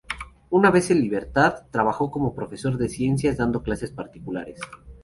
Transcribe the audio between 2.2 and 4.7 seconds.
profesor de ciencias dando clases particulares.